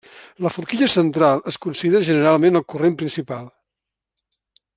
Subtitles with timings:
[0.45, 3.49] La Forquilla central es considera generalment el corrent principal.